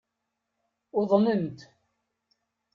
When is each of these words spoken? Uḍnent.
Uḍnent. 0.99 1.59